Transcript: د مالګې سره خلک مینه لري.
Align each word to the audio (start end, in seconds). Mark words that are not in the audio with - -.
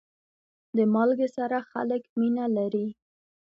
د 0.75 0.77
مالګې 0.93 1.27
سره 1.37 1.57
خلک 1.71 2.03
مینه 2.19 2.45
لري. 2.57 2.87